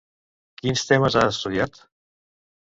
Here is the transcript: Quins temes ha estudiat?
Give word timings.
Quins 0.61 0.85
temes 0.93 1.19
ha 1.21 1.27
estudiat? 1.35 1.81